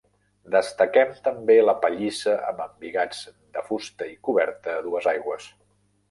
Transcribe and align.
Destaquem 0.53 1.09
també 1.25 1.57
la 1.65 1.75
pallissa 1.83 2.33
amb 2.51 2.63
embigats 2.65 3.19
de 3.57 3.63
fusta 3.67 4.07
i 4.13 4.17
coberta 4.29 4.73
a 4.77 4.79
dues 4.87 5.09
aigües. 5.13 5.47